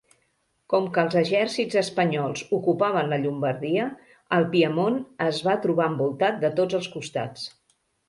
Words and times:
Com 0.73 0.87
que 0.95 1.03
els 1.07 1.17
exèrcits 1.19 1.77
espanyols 1.81 2.41
ocupaven 2.59 3.13
la 3.13 3.21
Llombardia, 3.27 3.87
el 4.41 4.49
Piemont 4.57 5.01
es 5.31 5.45
va 5.51 5.59
trobar 5.69 5.91
envoltat 5.95 6.45
de 6.47 6.57
tots 6.63 6.83
els 6.83 6.95
costats. 6.99 7.51